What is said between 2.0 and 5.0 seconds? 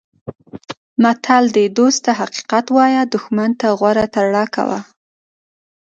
ته حقیقت وایه دوښمن ته غوره ترړه کوه.